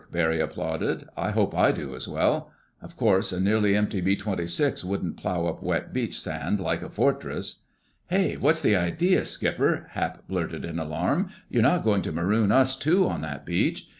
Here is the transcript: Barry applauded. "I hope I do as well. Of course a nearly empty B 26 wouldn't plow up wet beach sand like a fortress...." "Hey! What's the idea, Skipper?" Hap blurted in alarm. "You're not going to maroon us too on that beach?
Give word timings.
Barry 0.11 0.39
applauded. 0.39 1.07
"I 1.15 1.29
hope 1.29 1.55
I 1.55 1.71
do 1.71 1.93
as 1.95 2.07
well. 2.07 2.49
Of 2.81 2.97
course 2.97 3.31
a 3.31 3.39
nearly 3.39 3.75
empty 3.75 4.01
B 4.01 4.15
26 4.15 4.83
wouldn't 4.83 5.15
plow 5.17 5.45
up 5.45 5.61
wet 5.61 5.93
beach 5.93 6.19
sand 6.19 6.59
like 6.59 6.81
a 6.81 6.89
fortress...." 6.89 7.61
"Hey! 8.07 8.35
What's 8.35 8.61
the 8.61 8.75
idea, 8.75 9.25
Skipper?" 9.25 9.85
Hap 9.91 10.27
blurted 10.27 10.65
in 10.65 10.79
alarm. 10.79 11.29
"You're 11.51 11.61
not 11.61 11.83
going 11.83 12.01
to 12.01 12.11
maroon 12.11 12.51
us 12.51 12.75
too 12.75 13.07
on 13.07 13.21
that 13.21 13.45
beach? 13.45 13.87